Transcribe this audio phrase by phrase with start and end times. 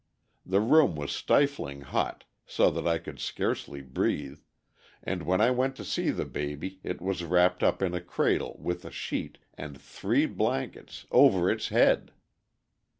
[0.43, 4.39] The room was stifling hot, so that I could scarcely breathe,
[5.03, 8.57] and when I went to see the baby it was wrapped up in a cradle
[8.59, 12.13] with a sheet and three blankets over its head.